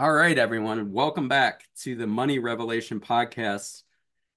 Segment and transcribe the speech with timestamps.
[0.00, 0.92] All right, everyone.
[0.92, 3.82] Welcome back to the Money Revelation podcast.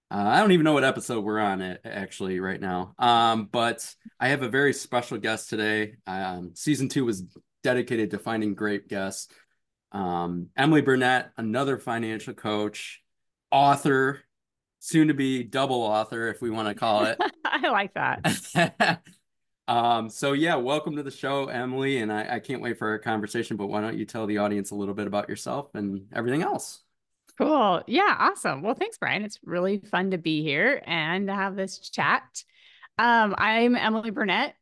[0.10, 2.96] Uh, I don't even know what episode we're on it actually right now.
[2.97, 3.88] Um, but
[4.20, 5.97] I have a very special guest today.
[6.08, 7.24] Um, season two was
[7.62, 9.32] dedicated to finding great guests.
[9.92, 13.04] Um, Emily Burnett, another financial coach,
[13.51, 14.19] author,
[14.79, 17.20] soon to be double author, if we want to call it.
[17.46, 19.04] I like that.
[19.68, 23.00] Um, so yeah, welcome to the show, Emily, and I, I can't wait for our
[23.00, 23.58] conversation.
[23.58, 26.82] But why don't you tell the audience a little bit about yourself and everything else?
[27.38, 27.82] Cool.
[27.88, 28.62] Yeah, awesome.
[28.62, 29.24] Well, thanks, Brian.
[29.24, 32.44] It's really fun to be here and to have this chat.
[32.98, 34.55] Um, I'm Emily Burnett.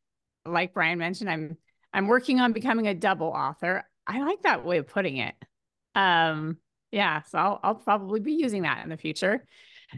[0.45, 1.57] Like Brian mentioned, I'm
[1.91, 3.83] I'm working on becoming a double author.
[4.05, 5.35] I like that way of putting it.
[5.95, 6.57] Um,
[6.91, 9.45] yeah, so I'll I'll probably be using that in the future.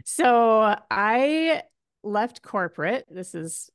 [0.04, 1.62] So I
[2.02, 3.06] left corporate.
[3.10, 3.70] This is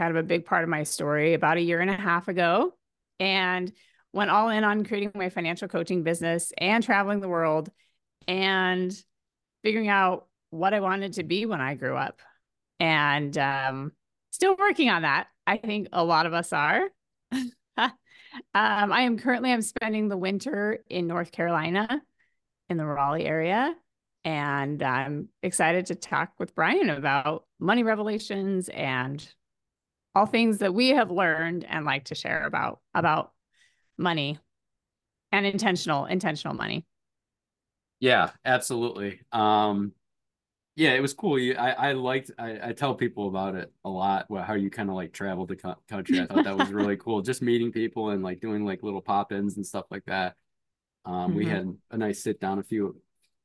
[0.00, 2.72] kind of a big part of my story about a year and a half ago
[3.18, 3.70] and
[4.14, 7.70] went all in on creating my financial coaching business and traveling the world
[8.26, 8.96] and
[9.62, 12.22] figuring out what I wanted to be when I grew up.
[12.78, 13.92] And um,
[14.30, 15.26] still working on that.
[15.46, 16.88] I think a lot of us are.
[17.76, 17.92] um,
[18.54, 22.00] I am currently I'm spending the winter in North Carolina
[22.70, 23.74] in the Raleigh area.
[24.24, 29.30] And I'm excited to talk with Brian about money revelations and
[30.14, 33.32] all things that we have learned and like to share about about
[33.96, 34.38] money
[35.32, 36.84] and intentional intentional money.
[38.00, 39.20] Yeah absolutely.
[39.32, 39.92] Um
[40.76, 41.38] yeah it was cool.
[41.38, 44.88] You, i i liked I, I tell people about it a lot how you kind
[44.88, 46.20] of like traveled the co- country.
[46.20, 49.56] I thought that was really cool just meeting people and like doing like little pop-ins
[49.56, 50.34] and stuff like that.
[51.04, 51.34] Um mm-hmm.
[51.36, 53.00] we had a nice sit down a few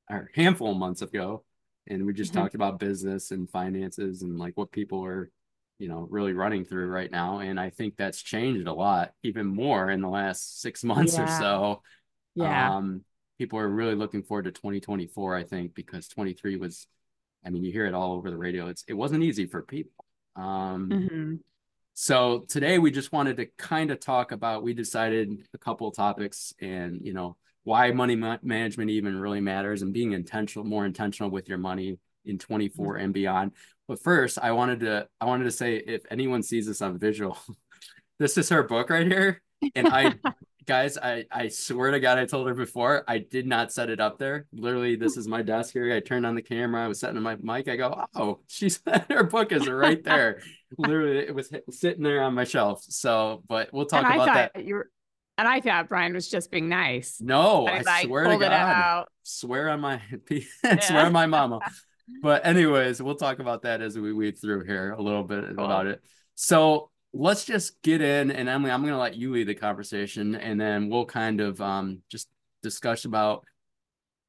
[0.10, 1.44] or handful of months ago
[1.88, 2.42] and we just mm-hmm.
[2.42, 5.32] talked about business and finances and like what people are
[5.78, 9.46] you know really running through right now and i think that's changed a lot even
[9.46, 11.24] more in the last six months yeah.
[11.24, 11.82] or so
[12.36, 13.02] yeah um
[13.38, 16.88] people are really looking forward to 2024 i think because 23 was
[17.46, 20.06] i mean you hear it all over the radio it's it wasn't easy for people
[20.36, 21.36] um mm-hmm.
[21.94, 25.96] so today we just wanted to kind of talk about we decided a couple of
[25.96, 30.86] topics and you know why money ma- management even really matters and being intentional more
[30.86, 33.52] intentional with your money in 24 and beyond.
[33.88, 37.38] But first, I wanted to I wanted to say if anyone sees this on visual,
[38.20, 39.42] this is her book right here.
[39.76, 40.16] And I
[40.66, 44.00] guys, I I swear to God, I told her before, I did not set it
[44.00, 44.48] up there.
[44.54, 45.94] Literally, this is my desk here.
[45.94, 47.68] I turned on the camera, I was setting my mic.
[47.68, 50.42] I go, oh, she's her book is right there.
[50.78, 52.84] Literally, it was sitting there on my shelf.
[52.88, 54.66] So, but we'll talk and about that.
[54.66, 54.90] You are
[55.38, 57.18] and I thought Brian was just being nice.
[57.20, 59.06] No, I, I swear to God.
[59.24, 60.02] Swear on my
[60.80, 61.60] swear on my mama
[62.22, 65.88] but anyways, we'll talk about that as we weave through here a little bit about
[65.88, 66.02] it.
[66.36, 70.60] So let's just get in and Emily, I'm gonna let you lead the conversation and
[70.60, 72.30] then we'll kind of um just
[72.62, 73.46] discuss about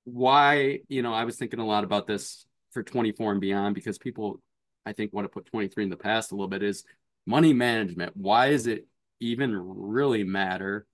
[0.05, 3.99] why, you know, I was thinking a lot about this for 24 and beyond because
[3.99, 4.41] people
[4.85, 6.85] I think want to put 23 in the past a little bit is
[7.27, 8.17] money management.
[8.17, 8.87] Why is it
[9.21, 10.87] even really matter?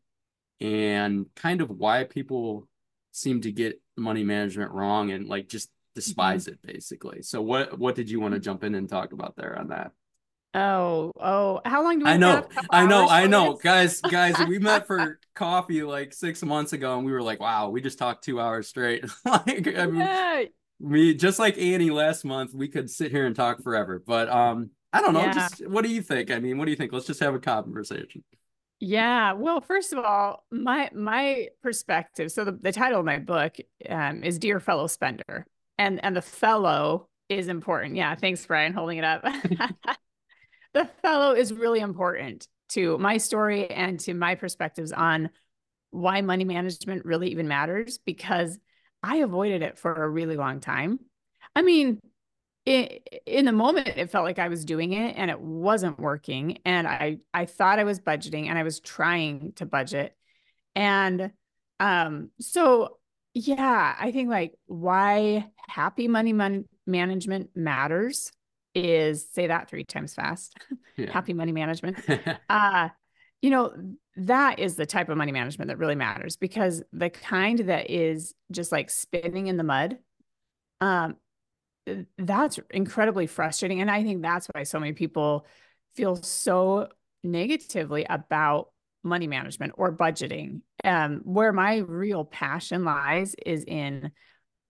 [0.61, 2.69] And kind of why people
[3.11, 6.55] seem to get money management wrong and like just despise mm-hmm.
[6.55, 7.23] it basically.
[7.23, 9.93] So what what did you want to jump in and talk about there on that?
[10.55, 13.55] Oh, oh, how long do we I know, I know, I know.
[13.55, 17.71] Guys, guys, we met for coffee like six months ago and we were like, wow,
[17.71, 19.03] we just talked two hours straight.
[19.25, 20.43] like I mean yeah.
[20.79, 24.03] we just like Annie last month, we could sit here and talk forever.
[24.07, 25.33] But um, I don't know, yeah.
[25.33, 26.31] just what do you think?
[26.31, 26.93] I mean, what do you think?
[26.93, 28.23] Let's just have a conversation.
[28.79, 29.33] Yeah.
[29.35, 32.31] Well, first of all, my my perspective.
[32.33, 33.57] So the, the title of my book
[33.89, 35.47] um, is Dear Fellow Spender
[35.83, 37.97] and and the fellow is important.
[37.97, 39.23] Yeah, thanks, Brian, holding it up.
[40.75, 45.31] the fellow is really important to my story and to my perspectives on
[45.91, 48.59] why money management really even matters because
[49.03, 51.01] I avoided it for a really long time.
[51.55, 52.01] I mean,
[52.65, 56.59] it, in the moment it felt like I was doing it and it wasn't working
[56.65, 60.17] and I I thought I was budgeting and I was trying to budget
[60.77, 61.33] and
[61.81, 62.99] um so
[63.35, 68.33] yeah, I think like why happy money man- management matters
[68.75, 70.57] is say that three times fast.
[70.95, 71.11] Yeah.
[71.11, 71.97] happy money management.
[72.51, 72.91] uh
[73.41, 73.73] you know,
[74.17, 78.35] that is the type of money management that really matters because the kind that is
[78.51, 79.97] just like spinning in the mud
[80.83, 81.17] um
[82.19, 85.47] that's incredibly frustrating and I think that's why so many people
[85.97, 86.89] feel so
[87.25, 88.69] negatively about
[89.03, 90.61] money management or budgeting.
[90.85, 94.11] Um, where my real passion lies is in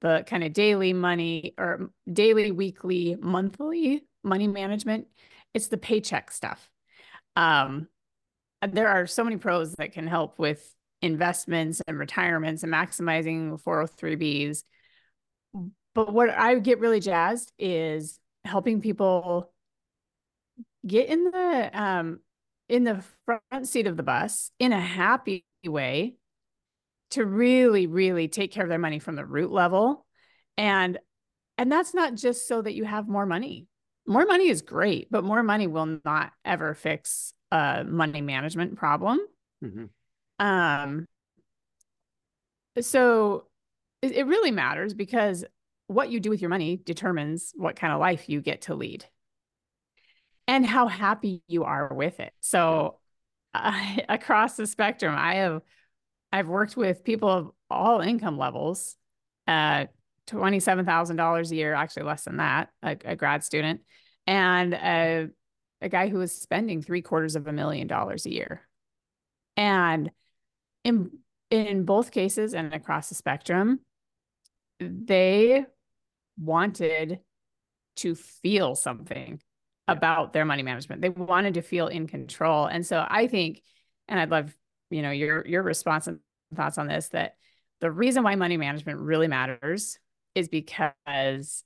[0.02, 5.06] the kind of daily money or daily, weekly, monthly money management.
[5.54, 6.70] It's the paycheck stuff.
[7.36, 7.88] Um,
[8.60, 14.62] there are so many pros that can help with investments and retirements and maximizing 403bs.
[15.94, 19.52] But what I get really jazzed is helping people
[20.86, 22.20] get in the um
[22.68, 26.14] in the front seat of the bus in a happy way
[27.10, 30.06] to really really take care of their money from the root level
[30.56, 30.98] and
[31.58, 33.66] and that's not just so that you have more money
[34.06, 39.20] more money is great but more money will not ever fix a money management problem
[39.62, 39.84] mm-hmm.
[40.44, 41.06] um
[42.80, 43.46] so
[44.00, 45.44] it, it really matters because
[45.86, 49.04] what you do with your money determines what kind of life you get to lead
[50.48, 52.32] and how happy you are with it.
[52.40, 52.98] So
[53.54, 55.62] uh, across the spectrum, I have
[56.32, 58.96] I've worked with people of all income levels,
[59.46, 59.86] uh,
[60.26, 63.82] twenty-seven thousand dollars a year, actually less than that, a, a grad student,
[64.26, 65.28] and a,
[65.80, 68.62] a guy who was spending three quarters of a million dollars a year.
[69.56, 70.10] And
[70.84, 71.10] in
[71.50, 73.80] in both cases and across the spectrum,
[74.80, 75.66] they
[76.38, 77.20] wanted
[77.96, 79.40] to feel something
[79.88, 81.02] about their money management.
[81.02, 82.66] They wanted to feel in control.
[82.66, 83.62] And so I think,
[84.08, 84.56] and I'd love,
[84.90, 86.20] you know, your your response and
[86.54, 87.36] thoughts on this, that
[87.80, 89.98] the reason why money management really matters
[90.34, 91.64] is because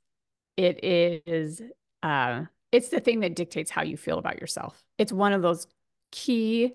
[0.57, 1.61] it is
[2.03, 4.83] uh it's the thing that dictates how you feel about yourself.
[4.99, 5.67] It's one of those
[6.11, 6.73] key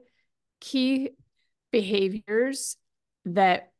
[0.59, 1.09] key
[1.71, 2.77] behaviors
[3.25, 3.71] that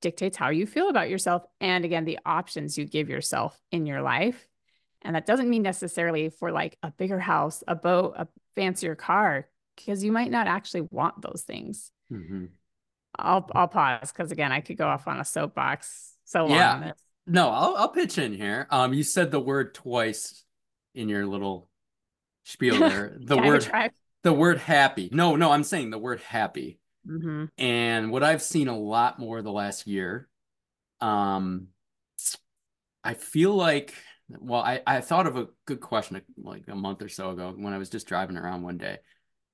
[0.00, 4.02] dictates how you feel about yourself and again the options you give yourself in your
[4.02, 4.48] life
[5.04, 9.46] and that doesn't mean necessarily for like a bigger house, a boat, a fancier car,
[9.76, 11.90] because you might not actually want those things.
[12.10, 12.46] Mm-hmm.
[13.18, 16.50] I'll I'll pause because again, I could go off on a soapbox so long.
[16.50, 16.92] Yeah.
[17.26, 18.66] No, I'll I'll pitch in here.
[18.70, 20.44] Um, you said the word twice
[20.94, 21.68] in your little
[22.44, 23.16] spiel there.
[23.20, 23.70] The word
[24.22, 25.10] the word happy.
[25.12, 26.80] No, no, I'm saying the word happy.
[27.06, 27.44] Mm-hmm.
[27.58, 30.28] And what I've seen a lot more the last year,
[31.00, 31.68] um,
[33.02, 33.92] I feel like
[34.28, 37.72] well, I, I thought of a good question like a month or so ago when
[37.72, 38.98] I was just driving around one day.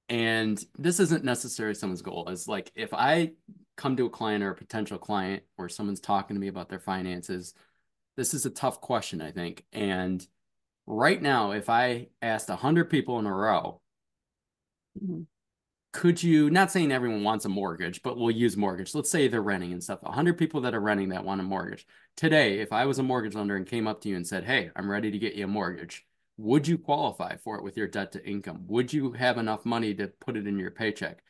[0.08, 2.28] And this isn't necessarily someone's goal.
[2.28, 3.32] It's like if I
[3.76, 6.80] come to a client or a potential client or someone's talking to me about their
[6.80, 7.54] finances,
[8.16, 9.64] this is a tough question, I think.
[9.72, 10.26] And
[10.86, 13.80] right now, if I asked 100 people in a row,
[15.00, 15.22] mm-hmm
[15.92, 19.42] could you not saying everyone wants a mortgage but we'll use mortgage let's say they're
[19.42, 21.86] renting and stuff 100 people that are renting that want a mortgage
[22.20, 24.70] today if i was a mortgage lender and came up to you and said hey
[24.76, 26.04] i'm ready to get you a mortgage
[26.40, 28.64] would you qualify for it with your debt to income?
[28.68, 31.22] Would you have enough money to put it in your paycheck?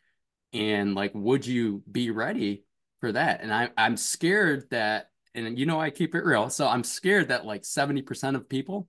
[0.52, 2.64] And like would you be ready
[3.00, 3.40] for that?
[3.42, 7.28] And I, i'm scared that and you know i keep it real so i'm scared
[7.28, 8.88] that like 70% of people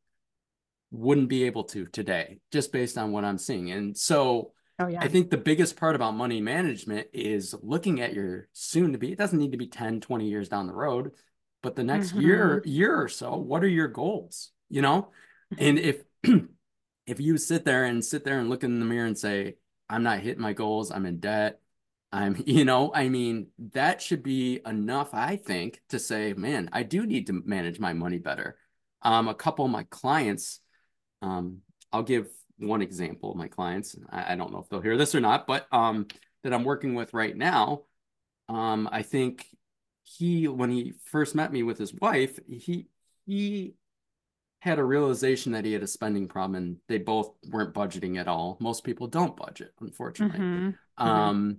[0.91, 3.71] wouldn't be able to today just based on what i'm seeing.
[3.71, 4.99] And so Oh, yeah.
[4.99, 9.11] I think the biggest part about money management is looking at your soon to be,
[9.11, 11.11] it doesn't need to be 10, 20 years down the road,
[11.61, 12.21] but the next mm-hmm.
[12.21, 14.51] year, year or so, what are your goals?
[14.69, 15.09] You know?
[15.57, 16.03] And if
[17.07, 19.55] if you sit there and sit there and look in the mirror and say,
[19.89, 21.59] I'm not hitting my goals, I'm in debt,
[22.11, 26.83] I'm, you know, I mean, that should be enough, I think, to say, man, I
[26.83, 28.57] do need to manage my money better.
[29.01, 30.59] Um, a couple of my clients,
[31.21, 31.59] um,
[31.91, 33.95] I'll give one example of my clients.
[34.09, 36.07] I, I, don't know if they'll hear this or not, but um,
[36.43, 37.83] that I'm working with right now.
[38.47, 39.47] Um, I think
[40.17, 42.87] he, when he first met me with his wife, he
[43.25, 43.75] he
[44.59, 48.27] had a realization that he had a spending problem, and they both weren't budgeting at
[48.27, 48.57] all.
[48.59, 50.39] Most people don't budget, unfortunately.
[50.39, 50.67] Mm-hmm.
[50.67, 51.07] mm-hmm.
[51.07, 51.57] Um,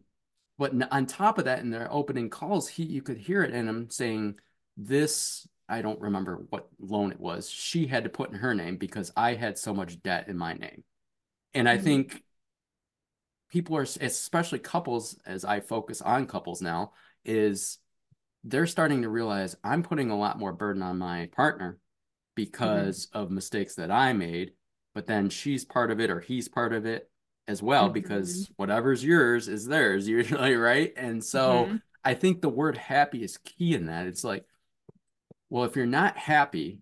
[0.59, 3.69] but on top of that, in their opening calls, he you could hear it in
[3.69, 4.37] him saying,
[4.77, 7.49] "This I don't remember what loan it was.
[7.49, 10.53] She had to put in her name because I had so much debt in my
[10.53, 10.85] name.
[11.55, 11.85] And I mm-hmm.
[11.85, 12.23] think
[13.51, 16.93] people are, especially couples, as I focus on couples now,
[17.25, 17.79] is
[18.45, 21.79] they're starting to realize I'm putting a lot more burden on my partner
[22.35, 23.19] because mm-hmm.
[23.19, 24.53] of mistakes that I made,
[24.95, 27.09] but then she's part of it or he's part of it
[27.49, 27.95] as well mm-hmm.
[27.95, 30.93] because whatever's yours is theirs usually, right?
[30.97, 31.77] And so mm-hmm.
[32.05, 34.07] I think the word happy is key in that.
[34.07, 34.45] It's like,
[35.51, 36.81] well, if you're not happy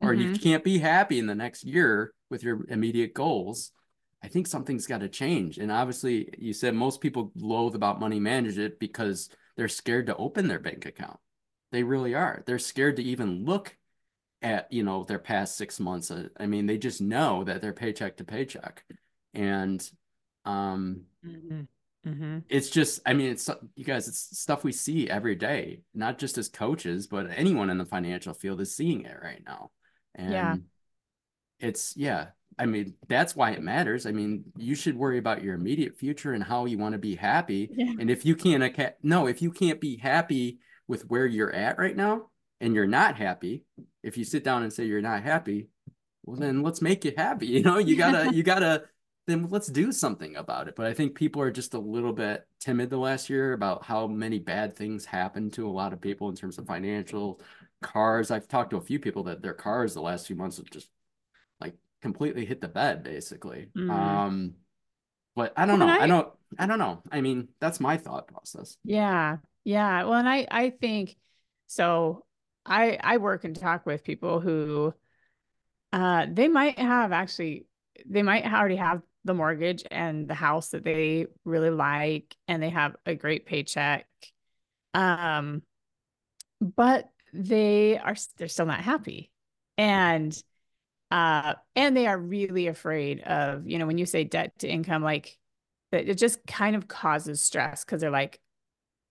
[0.00, 0.42] or you mm-hmm.
[0.42, 3.72] can't be happy in the next year, with your immediate goals,
[4.22, 5.58] I think something's got to change.
[5.58, 9.28] And obviously, you said most people loathe about money management because
[9.60, 11.18] they're scared to open their bank account.
[11.70, 12.42] They really are.
[12.46, 13.76] They're scared to even look
[14.40, 16.10] at you know their past six months.
[16.38, 18.86] I mean, they just know that they're paycheck to paycheck,
[19.34, 19.86] and
[20.46, 21.60] um, mm-hmm.
[22.08, 22.38] Mm-hmm.
[22.48, 23.02] it's just.
[23.04, 24.08] I mean, it's you guys.
[24.08, 28.32] It's stuff we see every day, not just as coaches, but anyone in the financial
[28.32, 29.72] field is seeing it right now.
[30.14, 30.56] And yeah
[31.60, 32.28] it's yeah
[32.60, 34.04] I mean, that's why it matters.
[34.04, 37.16] I mean, you should worry about your immediate future and how you want to be
[37.16, 37.70] happy.
[37.72, 37.94] Yeah.
[37.98, 38.62] And if you can't,
[39.02, 42.28] no, if you can't be happy with where you're at right now
[42.60, 43.64] and you're not happy,
[44.02, 45.68] if you sit down and say you're not happy,
[46.26, 47.46] well, then let's make you happy.
[47.46, 48.84] You know, you gotta, you gotta,
[49.26, 50.76] then let's do something about it.
[50.76, 54.06] But I think people are just a little bit timid the last year about how
[54.06, 57.40] many bad things happened to a lot of people in terms of financial
[57.80, 58.30] cars.
[58.30, 60.90] I've talked to a few people that their cars the last few months have just
[62.02, 63.68] completely hit the bed, basically.
[63.76, 63.90] Mm.
[63.90, 64.54] Um,
[65.36, 65.94] but I don't well, know.
[65.94, 66.28] I, I don't.
[66.58, 67.02] I don't know.
[67.10, 68.76] I mean, that's my thought process.
[68.84, 70.04] Yeah, yeah.
[70.04, 71.16] Well, and I, I think
[71.68, 72.24] so.
[72.66, 74.92] I, I work and talk with people who,
[75.92, 77.66] uh, they might have actually,
[78.04, 82.70] they might already have the mortgage and the house that they really like and they
[82.70, 84.06] have a great paycheck
[84.94, 85.62] um
[86.60, 89.30] but they are they're still not happy
[89.76, 90.42] and
[91.10, 95.02] uh and they are really afraid of you know when you say debt to income
[95.02, 95.36] like
[95.92, 98.40] it just kind of causes stress because they're like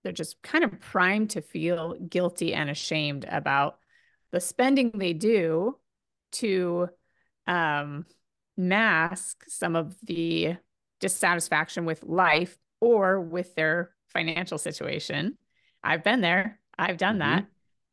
[0.02, 3.78] they're just kind of primed to feel guilty and ashamed about
[4.32, 5.76] the spending they do
[6.32, 6.88] to
[7.46, 8.06] um
[8.56, 10.56] mask some of the
[11.00, 15.36] dissatisfaction with life or with their financial situation.
[15.82, 16.60] I've been there.
[16.78, 17.44] I've done mm-hmm.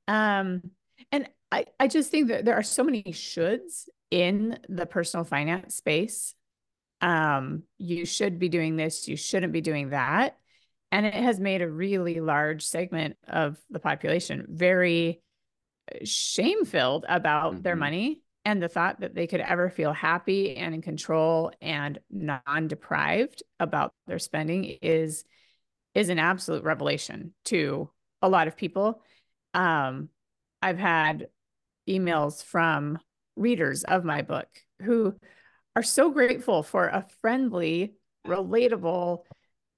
[0.07, 0.13] that.
[0.13, 0.71] Um,
[1.11, 5.75] and I, I just think that there are so many shoulds in the personal finance
[5.75, 6.33] space.
[7.01, 10.37] Um, you should be doing this, you shouldn't be doing that.
[10.91, 15.21] And it has made a really large segment of the population very
[16.03, 17.61] shame filled about mm-hmm.
[17.61, 21.99] their money and the thought that they could ever feel happy and in control and
[22.09, 25.23] non-deprived about their spending is
[25.93, 27.89] is an absolute revelation to
[28.21, 29.01] a lot of people
[29.53, 30.09] um,
[30.61, 31.27] i've had
[31.89, 32.99] emails from
[33.37, 34.47] readers of my book
[34.81, 35.15] who
[35.75, 39.23] are so grateful for a friendly relatable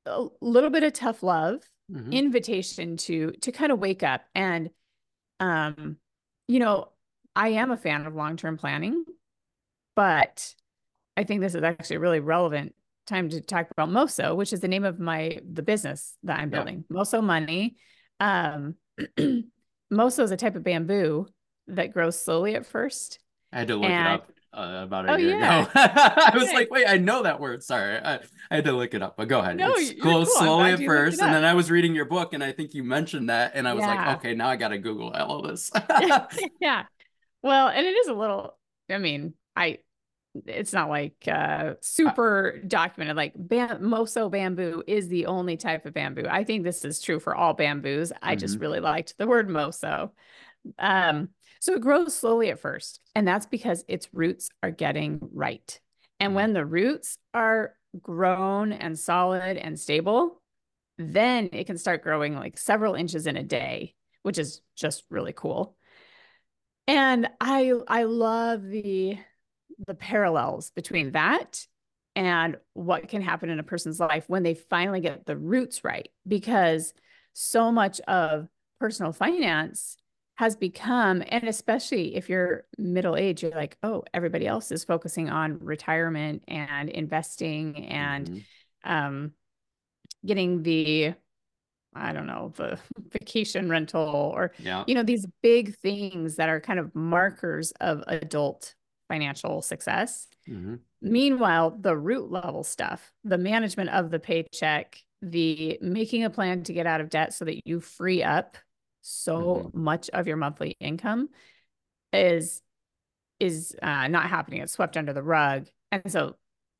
[0.06, 1.62] a little bit of tough love
[1.92, 2.12] mm-hmm.
[2.12, 4.70] invitation to to kind of wake up and
[5.40, 5.98] um
[6.48, 6.90] you know
[7.40, 9.06] I am a fan of long term planning,
[9.96, 10.54] but
[11.16, 12.76] I think this is actually a really relevant
[13.08, 16.50] time to talk about Moso, which is the name of my the business that I'm
[16.50, 16.84] building.
[16.90, 16.98] Yeah.
[16.98, 17.78] Moso Money.
[18.20, 18.76] Um,
[19.94, 21.28] Moso is a type of bamboo
[21.68, 23.20] that grows slowly at first.
[23.52, 25.62] I had to look and, it up uh, about a oh, year yeah.
[25.62, 25.72] ago.
[25.76, 27.64] I was like, wait, I know that word.
[27.64, 28.16] Sorry, I,
[28.50, 29.58] I had to look it up, but go ahead.
[29.58, 30.26] No, it's cool.
[30.26, 33.30] slowly at first, and then I was reading your book, and I think you mentioned
[33.30, 34.08] that, and I was yeah.
[34.08, 35.72] like, okay, now I got to Google all of this.
[36.60, 36.84] yeah,
[37.44, 38.58] well, and it is a little,
[38.90, 39.80] I mean, I,
[40.46, 45.94] it's not like uh super documented like bam- moso bamboo is the only type of
[45.94, 48.40] bamboo i think this is true for all bamboos i mm-hmm.
[48.40, 50.12] just really liked the word moso
[50.78, 55.80] um so it grows slowly at first and that's because its roots are getting right.
[56.20, 56.36] And mm.
[56.36, 60.42] when the roots are grown and solid and stable
[60.98, 65.34] then it can start growing like several inches in a day which is just really
[65.34, 65.76] cool.
[66.88, 69.18] And i i love the
[69.88, 71.66] the parallels between that
[72.16, 76.10] and what can happen in a person's life when they finally get the roots right
[76.28, 76.94] because
[77.34, 78.50] so much of
[78.80, 79.98] personal finance
[80.40, 85.30] has become and especially if you're middle age you're like oh everybody else is focusing
[85.30, 88.92] on retirement and investing and mm-hmm.
[88.92, 89.32] um,
[90.26, 91.14] getting the
[91.94, 92.78] I don't know, the
[93.12, 94.84] vacation rental or, yeah.
[94.86, 98.76] you know, these big things that are kind of markers of adult
[99.08, 100.28] financial success.
[100.48, 100.76] Mm-hmm.
[101.02, 106.74] Meanwhile, the root level stuff, the management of the paycheck, the making a plan to
[106.74, 108.56] get out of debt so that you free up
[109.02, 109.84] so mm-hmm.
[109.84, 111.30] much of your monthly income
[112.14, 112.62] is
[113.40, 114.62] is uh, not happening.
[114.62, 115.68] It's swept under the rug.
[115.92, 116.36] And so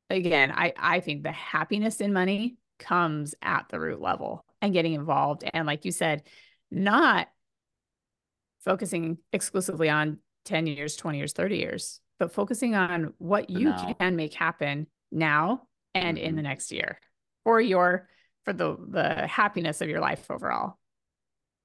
[0.08, 4.94] again, I I think the happiness in money comes at the root level and getting
[4.94, 5.44] involved.
[5.52, 6.22] And like you said,
[6.70, 7.28] not
[8.64, 13.94] focusing exclusively on 10 years, 20 years, 30 years, but focusing on what you now.
[13.98, 15.62] can make happen now
[15.94, 16.26] and mm-hmm.
[16.26, 16.48] in the mm-hmm.
[16.48, 17.00] next year
[17.44, 18.08] for your
[18.44, 20.78] for the the happiness of your life overall.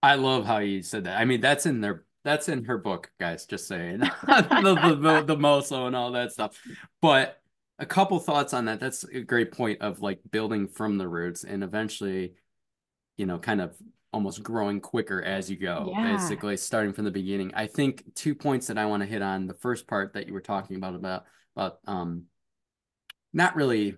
[0.01, 1.19] I love how you said that.
[1.19, 3.45] I mean, that's in their that's in her book, guys.
[3.45, 6.59] Just saying the, the, the, the Moso and all that stuff.
[7.01, 7.39] But
[7.77, 8.79] a couple thoughts on that.
[8.79, 12.33] That's a great point of like building from the roots and eventually
[13.17, 13.75] you know, kind of
[14.11, 16.13] almost growing quicker as you go, yeah.
[16.13, 17.51] basically starting from the beginning.
[17.53, 19.47] I think two points that I want to hit on.
[19.47, 21.25] The first part that you were talking about about
[21.55, 22.23] about um
[23.33, 23.95] not really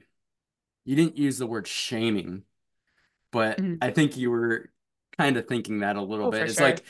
[0.86, 2.44] you didn't use the word shaming,
[3.32, 3.76] but mm-hmm.
[3.82, 4.70] I think you were
[5.18, 6.44] kind of thinking that a little oh, bit.
[6.44, 6.68] It's sure.
[6.68, 6.84] like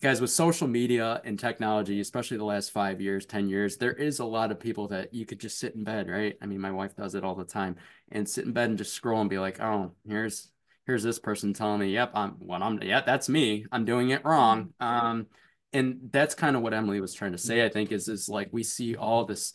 [0.00, 4.20] guys with social media and technology especially the last five years ten years there is
[4.20, 6.70] a lot of people that you could just sit in bed right i mean my
[6.70, 7.76] wife does it all the time
[8.12, 10.50] and sit in bed and just scroll and be like oh here's
[10.86, 14.24] here's this person telling me yep i'm what i'm yeah that's me i'm doing it
[14.24, 15.06] wrong mm-hmm.
[15.06, 15.26] um
[15.72, 18.48] and that's kind of what emily was trying to say i think is is like
[18.52, 19.52] we see all this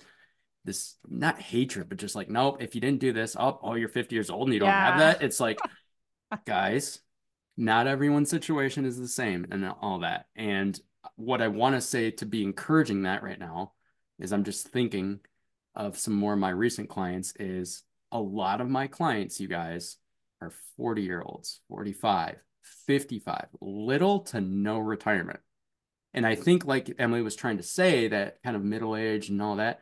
[0.66, 3.90] this not hatred but just like nope if you didn't do this oh, oh you're
[3.90, 4.92] 50 years old and you don't yeah.
[4.92, 5.60] have that it's like
[6.46, 7.00] guys
[7.58, 10.26] not everyone's situation is the same and all that.
[10.36, 10.80] And
[11.16, 13.74] what I want to say to be encouraging that right now
[14.20, 15.20] is I'm just thinking
[15.76, 19.98] of some more of my recent clients is a lot of my clients, you guys,
[20.42, 22.38] are 40 year olds, 45,
[22.88, 25.40] 55, little to no retirement.
[26.14, 29.42] And I think, like Emily was trying to say, that kind of middle age and
[29.42, 29.80] all that,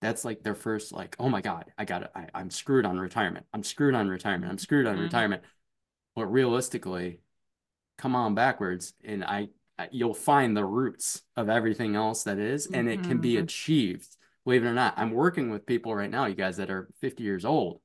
[0.00, 2.10] that's like their first, like, oh my God, I got it.
[2.34, 3.46] I'm screwed on retirement.
[3.54, 4.50] I'm screwed on retirement.
[4.50, 5.04] I'm screwed on mm-hmm.
[5.04, 5.42] retirement
[6.14, 7.20] but realistically
[7.98, 9.48] come on backwards and i
[9.90, 13.42] you'll find the roots of everything else that is, and it can be mm-hmm.
[13.42, 14.06] achieved.
[14.44, 17.22] Believe it or not i'm working with people right now you guys that are 50
[17.22, 17.80] years old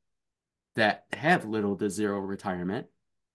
[0.76, 2.88] that have little to zero retirement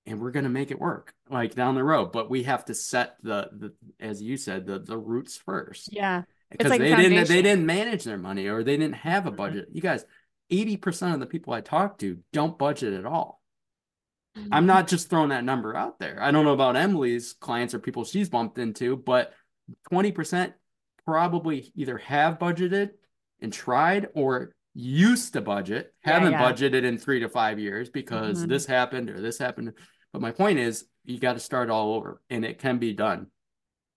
[0.06, 2.12] and we're going to make it work like down the road.
[2.12, 5.92] But we have to set the, the as you said the the roots first.
[5.92, 6.22] Yeah.
[6.50, 9.68] Because like they didn't they didn't manage their money or they didn't have a budget.
[9.72, 10.04] You guys
[10.50, 13.41] 80% of the people i talk to don't budget at all
[14.50, 16.18] I'm not just throwing that number out there.
[16.22, 19.34] I don't know about Emily's clients or people she's bumped into, but
[19.90, 20.52] 20%
[21.04, 22.90] probably either have budgeted
[23.40, 26.42] and tried or used to budget, haven't yeah.
[26.42, 28.50] budgeted in three to five years because mm-hmm.
[28.50, 29.72] this happened or this happened.
[30.12, 33.26] But my point is, you got to start all over and it can be done.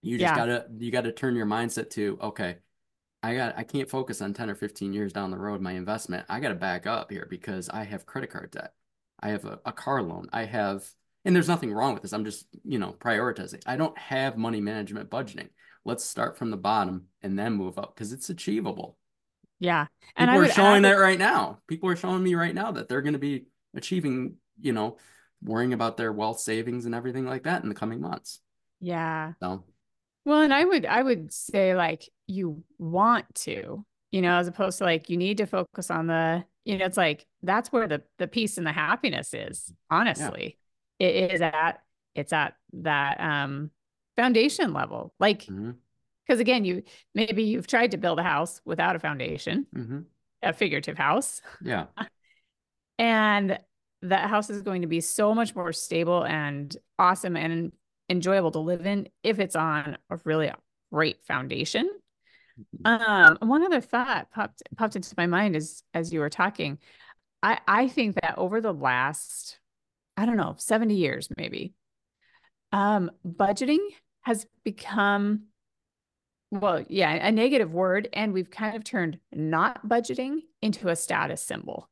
[0.01, 0.37] You just yeah.
[0.37, 2.57] gotta you gotta turn your mindset to okay,
[3.23, 6.25] I got I can't focus on 10 or 15 years down the road my investment.
[6.29, 8.73] I gotta back up here because I have credit card debt.
[9.25, 10.27] I have a, a car loan.
[10.31, 10.87] I have,
[11.25, 12.13] and there's nothing wrong with this.
[12.13, 13.63] I'm just, you know, prioritizing.
[13.65, 15.49] I don't have money management budgeting.
[15.83, 18.99] Let's start from the bottom and then move up because it's achievable.
[19.59, 19.87] Yeah.
[20.15, 21.57] And people are showing that right now.
[21.67, 24.97] People are showing me right now that they're going to be achieving, you know,
[25.41, 28.41] worrying about their wealth savings and everything like that in the coming months.
[28.79, 29.33] Yeah.
[29.41, 29.63] So
[30.23, 34.77] well, and I would I would say like you want to, you know, as opposed
[34.79, 38.01] to like you need to focus on the you know, it's like that's where the
[38.17, 39.71] the peace and the happiness is.
[39.89, 40.57] Honestly,
[40.99, 41.07] yeah.
[41.07, 41.79] it is at
[42.15, 43.71] it's at that um
[44.15, 45.13] foundation level.
[45.19, 46.39] Like, because mm-hmm.
[46.39, 49.99] again, you maybe you've tried to build a house without a foundation, mm-hmm.
[50.41, 51.41] a figurative house.
[51.61, 51.85] Yeah,
[52.99, 53.59] and
[54.01, 57.71] that house is going to be so much more stable and awesome and
[58.09, 60.51] enjoyable to live in if it's on a really
[60.91, 61.89] great foundation
[62.85, 66.79] um, one other thought popped popped into my mind as as you were talking.
[67.43, 69.59] I I think that over the last,
[70.17, 71.73] I don't know, 70 years maybe,
[72.71, 73.79] um, budgeting
[74.21, 75.43] has become
[76.51, 81.41] well, yeah, a negative word, and we've kind of turned not budgeting into a status
[81.41, 81.89] symbol.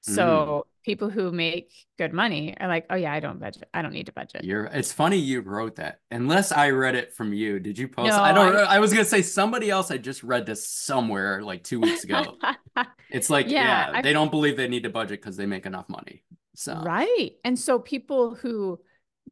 [0.00, 0.69] So mm.
[0.82, 3.68] People who make good money are like, oh yeah, I don't budget.
[3.74, 4.44] I don't need to budget.
[4.44, 6.00] You're it's funny you wrote that.
[6.10, 7.60] Unless I read it from you.
[7.60, 8.08] Did you post?
[8.08, 11.42] No, I don't I, I, was gonna say somebody else I just read this somewhere
[11.42, 12.36] like two weeks ago.
[13.10, 15.88] it's like, yeah, yeah they don't believe they need to budget because they make enough
[15.88, 16.22] money.
[16.54, 17.32] So right.
[17.44, 18.80] And so people who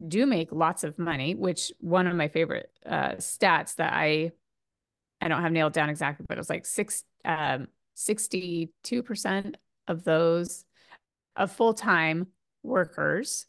[0.06, 4.32] do make lots of money, which one of my favorite uh, stats that I
[5.20, 9.54] I don't have nailed down exactly, but it was like six um 62%
[9.88, 10.64] of those
[11.38, 12.27] of full-time
[12.62, 13.46] workers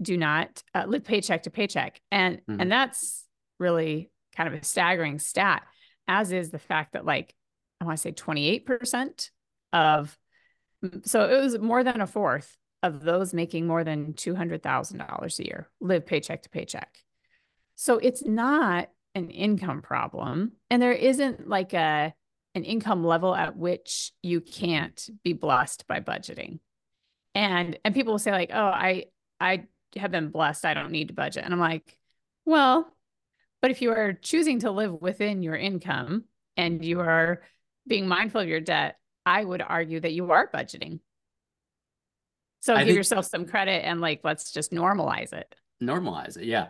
[0.00, 2.60] do not uh, live paycheck to paycheck and mm-hmm.
[2.60, 3.26] and that's
[3.58, 5.62] really kind of a staggering stat
[6.08, 7.34] as is the fact that like
[7.80, 9.28] i want to say 28%
[9.74, 10.16] of
[11.04, 15.68] so it was more than a fourth of those making more than $200,000 a year
[15.80, 16.96] live paycheck to paycheck.
[17.76, 22.14] So it's not an income problem and there isn't like a
[22.54, 26.58] an income level at which you can't be blessed by budgeting.
[27.34, 29.06] And and people will say like, "Oh, I
[29.40, 29.64] I
[29.96, 30.64] have been blessed.
[30.64, 31.96] I don't need to budget." And I'm like,
[32.44, 32.92] "Well,
[33.62, 36.24] but if you are choosing to live within your income
[36.56, 37.42] and you are
[37.86, 41.00] being mindful of your debt, I would argue that you are budgeting.
[42.60, 45.54] So I give yourself some credit and like let's just normalize it.
[45.82, 46.44] Normalize it.
[46.44, 46.68] Yeah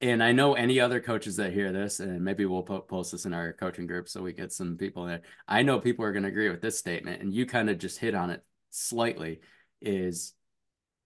[0.00, 3.32] and I know any other coaches that hear this, and maybe we'll post this in
[3.32, 5.22] our coaching group so we get some people there.
[5.48, 7.98] I know people are going to agree with this statement, and you kind of just
[7.98, 9.40] hit on it slightly.
[9.80, 10.32] Is,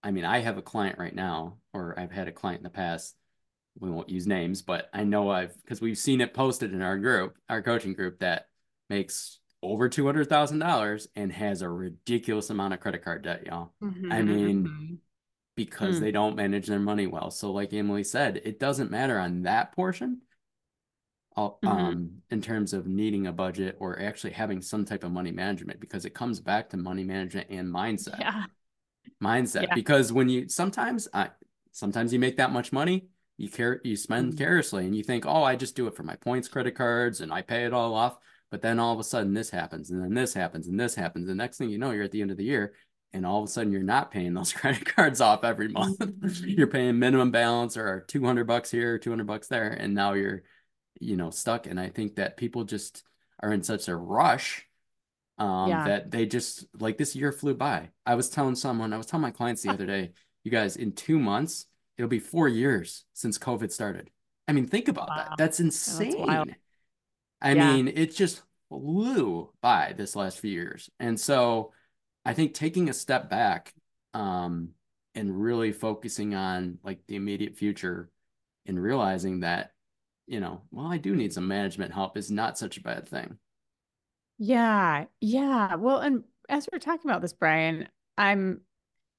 [0.03, 2.69] I mean, I have a client right now, or I've had a client in the
[2.69, 3.15] past.
[3.79, 6.97] We won't use names, but I know I've because we've seen it posted in our
[6.97, 8.47] group, our coaching group, that
[8.89, 13.45] makes over two hundred thousand dollars and has a ridiculous amount of credit card debt,
[13.45, 13.73] y'all.
[13.83, 14.63] Mm-hmm, I mean.
[14.65, 14.95] Mm-hmm
[15.55, 15.99] because mm.
[15.99, 17.29] they don't manage their money well.
[17.29, 20.21] So, like Emily said, it doesn't matter on that portion.
[21.37, 21.67] Uh, mm-hmm.
[21.67, 25.79] Um, in terms of needing a budget or actually having some type of money management,
[25.79, 28.19] because it comes back to money management and mindset.
[28.19, 28.45] Yeah.
[29.23, 29.67] Mindset.
[29.67, 29.75] Yeah.
[29.75, 31.29] Because when you sometimes I
[31.71, 34.37] sometimes you make that much money, you care you spend mm-hmm.
[34.37, 37.31] carelessly and you think, oh, I just do it for my points credit cards and
[37.31, 38.17] I pay it all off.
[38.49, 41.27] But then all of a sudden this happens and then this happens and this happens.
[41.27, 42.73] The next thing you know, you're at the end of the year
[43.13, 45.99] and all of a sudden you're not paying those credit cards off every month.
[45.99, 46.47] Mm-hmm.
[46.49, 50.43] you're paying minimum balance or 200 bucks here, 200 bucks there, and now you're,
[50.99, 51.67] you know, stuck.
[51.67, 53.03] And I think that people just
[53.39, 54.67] are in such a rush
[55.41, 55.85] um, yeah.
[55.85, 57.89] that they just like this year flew by.
[58.05, 60.11] I was telling someone, I was telling my clients the other day,
[60.43, 61.65] you guys, in two months,
[61.97, 64.11] it'll be four years since COVID started.
[64.47, 65.15] I mean, think about wow.
[65.17, 65.31] that.
[65.37, 66.27] That's insane.
[66.27, 66.51] That's
[67.41, 67.73] I yeah.
[67.73, 70.91] mean, it just flew by this last few years.
[70.99, 71.73] And so,
[72.23, 73.73] I think taking a step back
[74.13, 74.69] um,
[75.15, 78.11] and really focusing on like the immediate future
[78.67, 79.71] and realizing that,
[80.27, 83.39] you know, well, I do need some management help is not such a bad thing.
[84.43, 85.05] Yeah.
[85.19, 85.75] Yeah.
[85.75, 88.61] Well, and as we're talking about this, Brian, I'm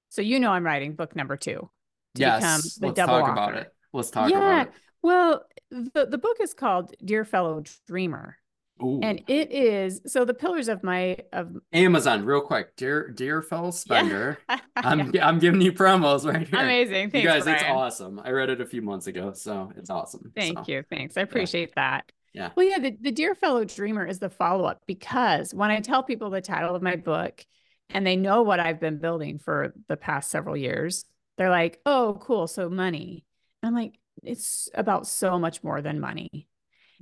[0.08, 1.70] so you know I'm writing book number two
[2.16, 3.32] to yes, become the let's double talk author.
[3.32, 3.72] about it.
[3.92, 4.38] Let's talk yeah.
[4.38, 4.72] about it.
[5.00, 8.36] Well, the, the book is called Dear Fellow Dreamer.
[8.82, 8.98] Ooh.
[9.00, 13.70] And it is so the pillars of my of Amazon, real quick, dear dear fellow
[13.70, 14.38] spender.
[14.50, 14.58] Yeah.
[14.76, 16.58] I'm I'm giving you promos right here.
[16.58, 17.44] Amazing, thanks, you guys.
[17.44, 17.58] Brian.
[17.60, 18.20] It's awesome.
[18.24, 20.32] I read it a few months ago, so it's awesome.
[20.34, 21.16] Thank so, you, thanks.
[21.16, 22.00] I appreciate yeah.
[22.00, 22.12] that.
[22.32, 22.50] Yeah.
[22.54, 26.02] Well, yeah, the, the dear fellow dreamer is the follow up because when I tell
[26.02, 27.44] people the title of my book
[27.90, 31.04] and they know what I've been building for the past several years,
[31.36, 33.24] they're like, "Oh, cool, so money."
[33.62, 36.48] I'm like, "It's about so much more than money."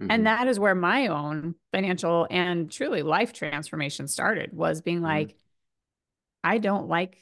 [0.01, 0.11] Mm-hmm.
[0.11, 5.07] And that is where my own financial and truly life transformation started was being mm-hmm.
[5.07, 5.37] like, mm-hmm.
[6.45, 7.19] I don't like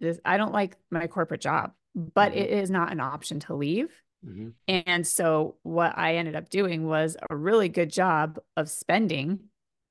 [0.00, 0.18] this.
[0.24, 2.40] I don't like my corporate job, but mm-hmm.
[2.40, 3.90] it is not an option to leave.
[4.26, 4.48] Mm-hmm.
[4.68, 9.40] And so what I ended up doing was a really good job of spending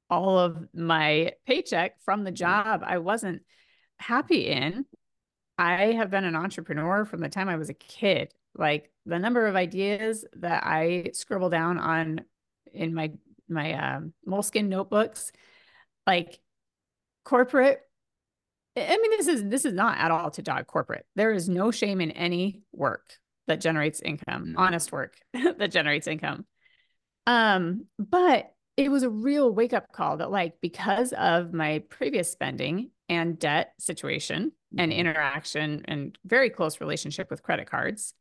[0.10, 2.36] all of my paycheck from the mm-hmm.
[2.36, 3.43] job I wasn't
[3.98, 4.86] happy in.
[5.58, 8.34] I have been an entrepreneur from the time I was a kid.
[8.58, 12.21] Like the number of ideas that I scribble down on
[12.74, 13.12] in my
[13.48, 15.32] my um, moleskin notebooks,
[16.08, 16.39] like
[17.24, 17.82] corporate.
[18.78, 21.06] I mean, this is this is not at all to dog corporate.
[21.15, 24.60] There is no shame in any work that generates income, no.
[24.60, 26.45] honest work that generates income.
[27.27, 32.31] Um, but it was a real wake up call that, like, because of my previous
[32.31, 34.79] spending and debt situation mm-hmm.
[34.79, 38.13] and interaction and very close relationship with credit cards,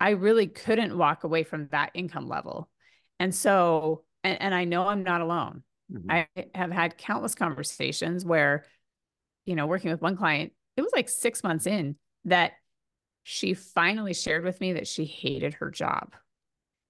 [0.00, 2.68] I really couldn't walk away from that income level.
[3.20, 5.62] And so, and, and I know I'm not alone.
[5.92, 6.10] Mm-hmm.
[6.10, 8.64] I have had countless conversations where,
[9.44, 12.52] you know, working with one client, it was like six months in that
[13.22, 16.14] she finally shared with me that she hated her job.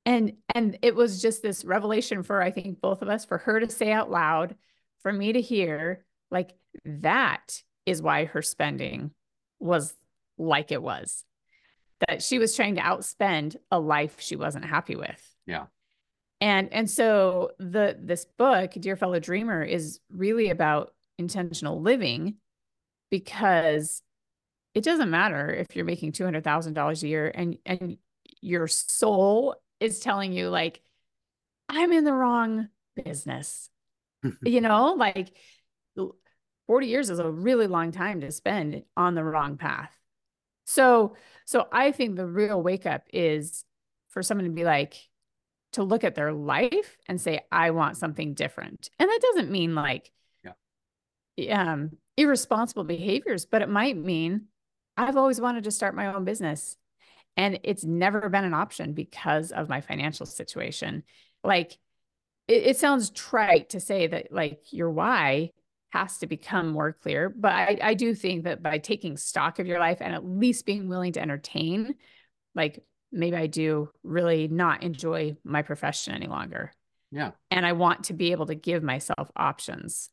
[0.07, 3.61] And and it was just this revelation for I think both of us for her
[3.61, 4.57] to say out loud,
[5.03, 9.11] for me to hear like that is why her spending
[9.59, 9.95] was
[10.38, 11.25] like it was.
[12.07, 15.37] That she was trying to outspend a life she wasn't happy with.
[15.47, 15.67] Yeah
[16.41, 22.35] and and so the this book dear fellow dreamer is really about intentional living
[23.11, 24.03] because
[24.79, 27.99] it doesn't matter if you're making $200,000 a year and and
[28.41, 30.81] your soul is telling you like
[31.69, 33.71] I'm in the wrong business.
[34.45, 35.33] you know, like
[36.69, 39.91] 40 years is a really long time to spend on the wrong path.
[40.64, 43.64] So so I think the real wake up is
[44.11, 44.95] for someone to be like
[45.73, 48.91] to look at their life and say, I want something different.
[48.99, 50.12] And that doesn't mean like
[51.37, 51.73] yeah.
[51.73, 54.47] um, irresponsible behaviors, but it might mean
[54.99, 56.77] I've always wanted to start my own business.
[57.37, 61.05] And it's never been an option because of my financial situation.
[61.45, 61.79] Like
[62.49, 65.53] it, it sounds trite to say that like your why
[65.91, 67.29] has to become more clear.
[67.29, 70.67] But I, I do think that by taking stock of your life and at least
[70.67, 71.95] being willing to entertain
[72.55, 72.83] like
[73.13, 76.73] maybe I do really not enjoy my profession any longer.
[77.13, 77.31] Yeah.
[77.51, 80.11] And I want to be able to give myself options.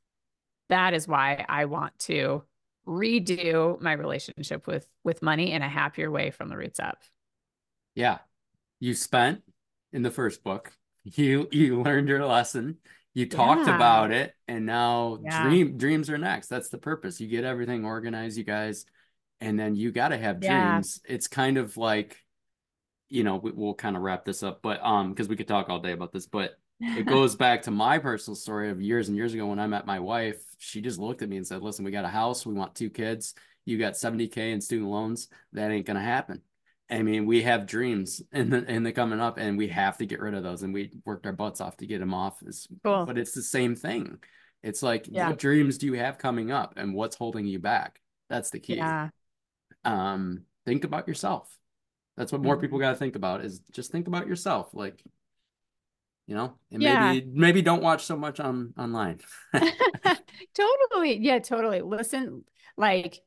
[0.69, 2.43] That is why I want to
[2.87, 6.99] redo my relationship with with money in a happier way from the roots up.
[7.95, 8.19] Yeah.
[8.79, 9.41] You spent
[9.93, 10.71] in the first book.
[11.03, 12.77] You you learned your lesson.
[13.13, 13.75] You talked yeah.
[13.75, 15.43] about it and now yeah.
[15.43, 16.47] dream dreams are next.
[16.47, 17.21] That's the purpose.
[17.21, 18.85] You get everything organized, you guys,
[19.39, 21.01] and then you got to have dreams.
[21.07, 21.15] Yeah.
[21.15, 22.17] It's kind of like
[23.09, 25.69] you know, we, will kind of wrap this up, but um, because we could talk
[25.69, 29.17] all day about this, but it goes back to my personal story of years and
[29.17, 30.43] years ago when I met my wife.
[30.57, 32.89] She just looked at me and said, "Listen, we got a house, we want two
[32.89, 33.33] kids.
[33.65, 36.41] you got 70k in student loans that ain't gonna happen
[36.89, 40.05] i mean we have dreams in the in the coming up and we have to
[40.05, 42.67] get rid of those and we worked our butts off to get them off it's,
[42.83, 43.05] cool.
[43.05, 44.19] but it's the same thing
[44.61, 45.29] it's like yeah.
[45.29, 48.75] what dreams do you have coming up and what's holding you back that's the key
[48.75, 49.09] yeah
[49.83, 51.57] um think about yourself
[52.17, 52.85] that's what more people mm-hmm.
[52.85, 55.03] got to think about is just think about yourself like
[56.27, 57.11] you know and yeah.
[57.11, 59.19] maybe maybe don't watch so much on online
[60.53, 62.43] totally yeah totally listen
[62.77, 63.19] like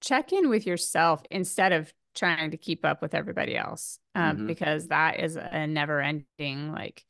[0.00, 4.46] check in with yourself instead of trying to keep up with everybody else um, mm-hmm.
[4.46, 7.02] because that is a never ending like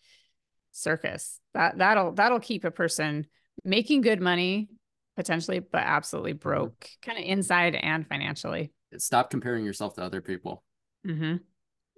[0.73, 3.27] circus that that'll that'll keep a person
[3.64, 4.68] making good money
[5.16, 6.49] potentially but absolutely mm-hmm.
[6.49, 7.11] broke mm-hmm.
[7.11, 10.62] kind of inside and financially stop comparing yourself to other people
[11.07, 11.37] mm-hmm.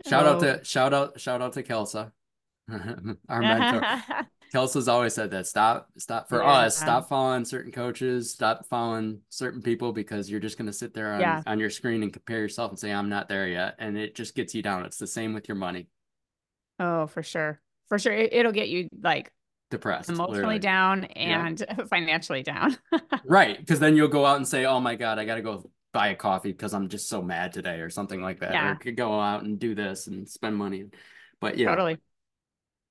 [0.09, 0.31] shout oh.
[0.31, 2.11] out to shout out shout out to kelsa
[3.29, 3.83] our mentor.
[4.53, 6.51] Kelsa's always said that stop, stop for yeah.
[6.51, 10.95] us, stop following certain coaches, stop following certain people because you're just going to sit
[10.95, 11.43] there on, yeah.
[11.47, 13.75] on your screen and compare yourself and say, I'm not there yet.
[13.79, 14.85] And it just gets you down.
[14.85, 15.89] It's the same with your money.
[16.79, 17.61] Oh, for sure.
[17.89, 18.13] For sure.
[18.13, 19.33] It, will get you like
[19.71, 20.59] depressed, emotionally literally.
[20.59, 21.85] down and yeah.
[21.91, 22.77] financially down.
[23.25, 23.65] right.
[23.67, 26.09] Cause then you'll go out and say, Oh my God, I got to go buy
[26.09, 28.53] a coffee because I'm just so mad today or something like that.
[28.53, 28.73] Yeah.
[28.73, 30.87] Or could go out and do this and spend money.
[31.41, 31.69] But yeah.
[31.69, 31.99] Totally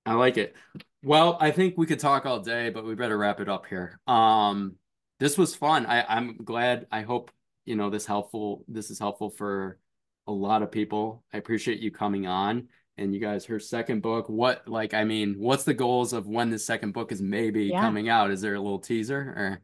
[0.06, 0.56] I like it.
[1.04, 4.00] Well, I think we could talk all day, but we better wrap it up here.
[4.08, 4.76] Um,
[5.20, 5.86] this was fun.
[5.86, 6.88] I, I'm glad.
[6.92, 7.32] I hope
[7.66, 8.64] you know this helpful.
[8.68, 9.80] This is helpful for
[10.28, 11.24] a lot of people.
[11.34, 12.70] I appreciate you coming on.
[12.98, 14.30] And you guys, her second book.
[14.30, 14.94] What like?
[14.94, 17.82] I mean, what's the goals of when the second book is maybe yeah.
[17.82, 18.32] coming out?
[18.32, 19.62] Is there a little teaser or?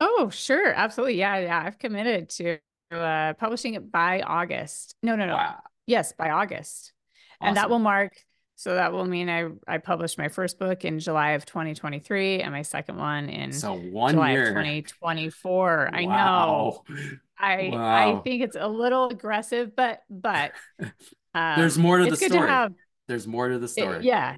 [0.00, 1.18] Oh, sure, absolutely.
[1.18, 1.62] Yeah, yeah.
[1.64, 2.58] I've committed to
[2.90, 4.96] uh, publishing it by August.
[5.04, 5.34] No, no, no.
[5.34, 5.60] Wow.
[5.86, 6.92] Yes, by August,
[7.40, 7.48] awesome.
[7.48, 8.16] and that will mark
[8.56, 12.52] so that will mean I I published my first book in July of 2023 and
[12.52, 14.42] my second one in so one July year.
[14.42, 15.90] of 2024.
[15.92, 15.98] Wow.
[15.98, 16.84] I know.
[17.36, 18.18] I wow.
[18.18, 20.52] I think it's a little aggressive, but but
[21.34, 22.30] um, there's more to the story.
[22.30, 22.72] To have,
[23.08, 23.98] there's more to the story.
[23.98, 24.36] It, yeah,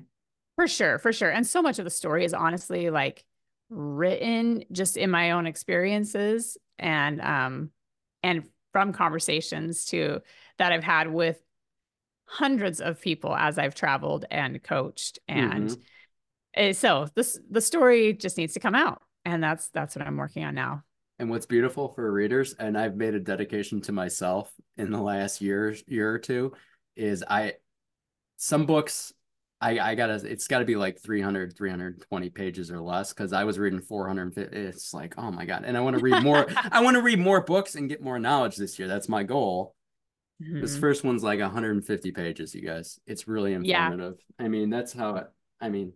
[0.56, 1.30] for sure, for sure.
[1.30, 3.22] And so much of the story is honestly like
[3.68, 7.70] written just in my own experiences and um
[8.22, 10.20] and from conversations too
[10.58, 11.38] that I've had with
[12.26, 15.18] hundreds of people as I've traveled and coached.
[15.28, 15.76] And
[16.56, 16.72] mm-hmm.
[16.72, 19.02] so this the story just needs to come out.
[19.24, 20.82] And that's that's what I'm working on now.
[21.18, 25.40] And what's beautiful for readers, and I've made a dedication to myself in the last
[25.40, 26.52] year year or two,
[26.94, 27.54] is I
[28.36, 29.12] some books
[29.60, 33.58] I, I gotta it's gotta be like 300 320 pages or less because i was
[33.58, 36.96] reading 450 it's like oh my god and i want to read more i want
[36.96, 39.74] to read more books and get more knowledge this year that's my goal
[40.42, 40.60] Mm-hmm.
[40.60, 43.00] This first one's like 150 pages, you guys.
[43.06, 44.16] It's really informative.
[44.38, 44.44] Yeah.
[44.44, 45.26] I mean, that's how it,
[45.60, 45.92] I mean,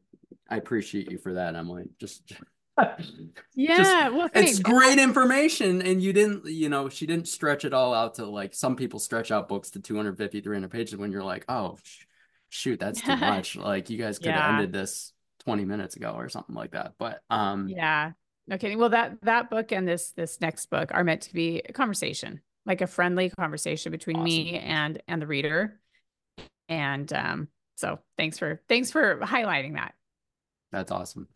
[0.48, 1.84] I appreciate you for that, Emily.
[1.98, 2.32] Just
[3.54, 5.82] yeah, just, well, it's great information.
[5.82, 8.98] And you didn't, you know, she didn't stretch it all out to like some people
[8.98, 12.04] stretch out books to 250, 300 pages when you're like, oh, sh-
[12.48, 13.56] shoot, that's too much.
[13.56, 15.12] like, you guys could have ended this
[15.44, 16.94] 20 minutes ago or something like that.
[16.98, 18.12] But, um, yeah,
[18.46, 18.78] no kidding.
[18.78, 22.40] Well, that, that book and this, this next book are meant to be a conversation
[22.66, 24.24] like a friendly conversation between awesome.
[24.24, 25.80] me and and the reader.
[26.68, 29.94] And um so thanks for thanks for highlighting that.
[30.72, 31.28] That's awesome.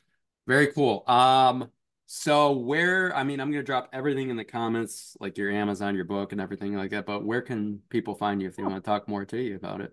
[0.46, 1.04] Very cool.
[1.08, 1.70] Um
[2.06, 5.94] so where i mean i'm going to drop everything in the comments like your amazon
[5.94, 8.68] your book and everything like that but where can people find you if they oh.
[8.68, 9.92] want to talk more to you about it?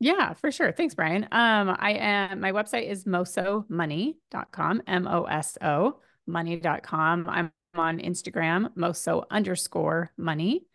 [0.00, 0.72] Yeah for sure.
[0.72, 1.24] Thanks brian.
[1.24, 10.66] Um i am my website is mosomoney.com m-o-s-o money.com i'm on Instagram, moso underscore money.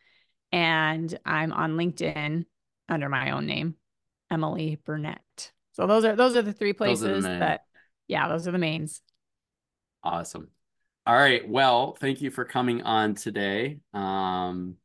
[0.52, 2.46] And I'm on LinkedIn
[2.88, 3.76] under my own name,
[4.32, 5.52] Emily Burnett.
[5.74, 7.62] So those are those are the three places the that
[8.08, 9.02] yeah, those are the mains.
[10.04, 10.50] Awesome.
[11.06, 11.48] All right.
[11.48, 13.80] Well, thank you for coming on today.
[13.94, 14.76] Um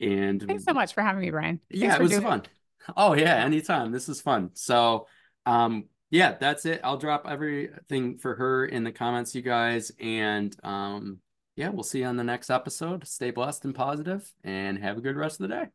[0.00, 1.60] and thanks so much for having me, Brian.
[1.70, 2.40] Thanks yeah, it was fun.
[2.40, 2.48] It.
[2.96, 3.92] Oh yeah, anytime.
[3.92, 4.50] This is fun.
[4.54, 5.06] So
[5.44, 6.80] um yeah, that's it.
[6.82, 9.92] I'll drop everything for her in the comments, you guys.
[10.00, 11.18] And um,
[11.58, 13.04] yeah, we'll see you on the next episode.
[13.04, 15.66] Stay blessed and positive and have a good rest of the day.